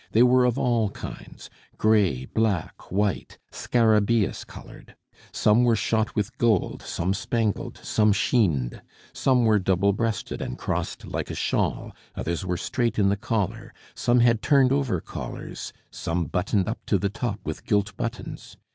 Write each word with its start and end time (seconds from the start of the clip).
They 0.13 0.23
were 0.23 0.45
of 0.45 0.57
all 0.57 0.89
kinds, 0.89 1.51
gray, 1.77 2.25
black, 2.25 2.91
white, 2.91 3.37
scarabaeus 3.51 4.43
colored: 4.43 4.95
some 5.31 5.63
were 5.63 5.75
shot 5.75 6.15
with 6.15 6.35
gold, 6.39 6.81
some 6.81 7.13
spangled, 7.13 7.79
some 7.83 8.11
chined; 8.11 8.81
some 9.13 9.43
were 9.45 9.59
double 9.59 9.93
breasted 9.93 10.41
and 10.41 10.57
crossed 10.57 11.05
like 11.05 11.29
a 11.29 11.35
shawl, 11.35 11.95
others 12.15 12.43
were 12.43 12.57
straight 12.57 12.97
in 12.97 13.09
the 13.09 13.15
collar; 13.15 13.75
some 13.93 14.21
had 14.21 14.41
turned 14.41 14.71
over 14.71 15.01
collars, 15.01 15.71
some 15.91 16.25
buttoned 16.25 16.67
up 16.67 16.83
to 16.87 16.97
the 16.97 17.09
top 17.09 17.39
with 17.45 17.63
gilt 17.63 17.95
buttons. 17.95 18.57